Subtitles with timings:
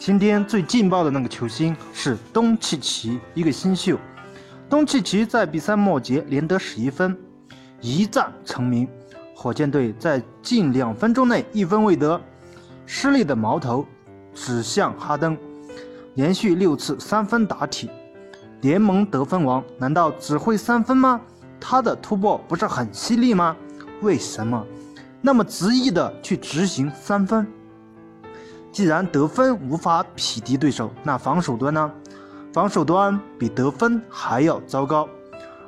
[0.00, 3.98] 今天最劲爆的那个球星是东契奇，一个新秀。
[4.66, 7.14] 东契奇在比赛末节连得十一分，
[7.82, 8.88] 一战成名。
[9.34, 12.18] 火箭队在近两分钟内一分未得，
[12.86, 13.86] 失利的矛头
[14.32, 15.36] 指向哈登，
[16.14, 17.90] 连续六次三分打铁，
[18.62, 21.20] 联盟得分王，难道只会三分吗？
[21.60, 23.54] 他的突破不是很犀利吗？
[24.00, 24.66] 为什么
[25.20, 27.46] 那么执意的去执行三分？
[28.72, 31.90] 既然得分无法匹敌对手，那防守端呢？
[32.52, 35.08] 防守端比得分还要糟糕。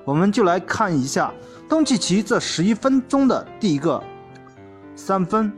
[0.04, 1.32] 我们就来看一下
[1.68, 4.02] 东契奇这十一分钟的第一个
[4.96, 5.52] 三分。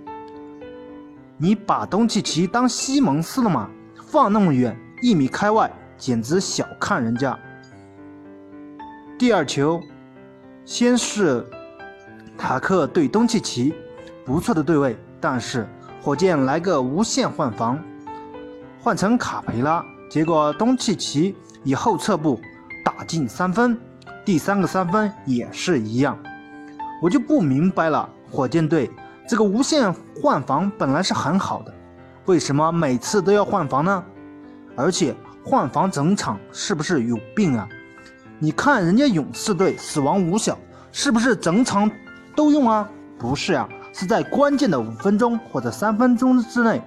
[1.36, 3.68] 你把东契奇当西蒙斯了吗？
[4.06, 7.38] 放那么远，一米开外，简直小看人家。
[9.18, 9.82] 第二球，
[10.64, 11.44] 先是
[12.38, 13.74] 塔克对东契奇，
[14.24, 15.66] 不错的对位，但是。
[16.04, 17.82] 火箭来个无限换防，
[18.78, 22.38] 换成卡培拉，结果东契奇以后撤步
[22.84, 23.74] 打进三分，
[24.22, 26.18] 第三个三分也是一样，
[27.00, 28.90] 我就不明白了，火箭队
[29.26, 31.72] 这个无限换防本来是很好的，
[32.26, 34.04] 为什么每次都要换防呢？
[34.76, 37.66] 而且换防整场是不是有病啊？
[38.38, 40.58] 你看人家勇士队死亡五小
[40.92, 41.90] 是不是整场
[42.36, 42.86] 都用啊？
[43.18, 43.66] 不是呀。
[43.96, 46.82] 是在关键的五分钟或者三分钟之内，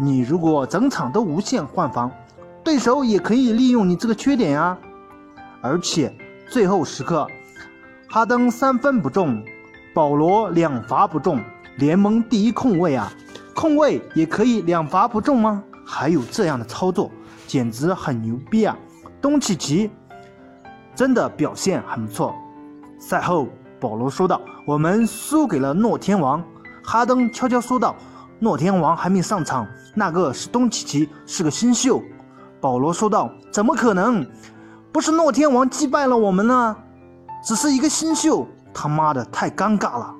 [0.00, 2.10] 你如果整场都无限换防，
[2.64, 4.76] 对手也可以利用你这个缺点呀。
[5.62, 6.12] 而且
[6.48, 7.28] 最后时刻，
[8.08, 9.44] 哈登三分不中，
[9.94, 11.40] 保罗两罚不中，
[11.76, 13.12] 联盟第一控卫啊，
[13.54, 15.62] 控卫也可以两罚不中吗？
[15.86, 17.12] 还有这样的操作，
[17.46, 18.76] 简直很牛逼啊！
[19.20, 19.88] 东契奇
[20.96, 22.34] 真的表现很不错。
[22.98, 23.46] 赛后。
[23.84, 26.42] 保罗说道：“我们输给了诺天王。”
[26.82, 27.94] 哈登悄悄说道
[28.40, 32.00] ：“诺天王还没上场，那个是东契奇，是个新秀。”
[32.62, 34.26] 保罗说道：“怎么可能？
[34.90, 36.74] 不是诺天王击败了我们呢？
[37.44, 40.14] 只是一个新秀，他妈的太尴尬了！”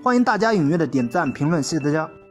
[0.00, 2.08] 欢迎大家踊跃的点赞评论，谢谢大家。